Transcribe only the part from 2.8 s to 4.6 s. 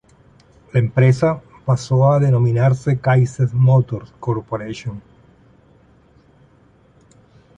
Kaiser Motors Corp.